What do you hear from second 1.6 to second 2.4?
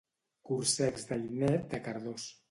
de Cardós.